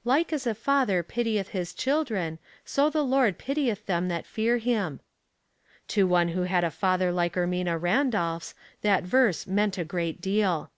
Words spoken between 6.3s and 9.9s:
had a father like Ermina Randolph's that verse meant a